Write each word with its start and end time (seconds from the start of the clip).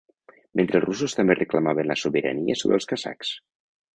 Mentre 0.59 0.79
els 0.79 0.85
russos 0.87 1.13
també 1.19 1.35
reclamaven 1.39 1.89
la 1.91 1.99
sobirania 2.03 2.57
sobre 2.63 2.79
els 2.81 2.91
kazakhs. 2.93 3.37